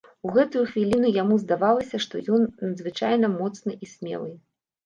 У 0.27 0.29
гэтую 0.35 0.61
хвіліну 0.69 1.11
яму 1.17 1.37
здавалася, 1.43 2.01
што 2.05 2.23
ён 2.39 2.49
надзвычайна 2.67 3.27
моцны 3.39 3.71
і 3.83 3.93
смелы. 3.93 4.31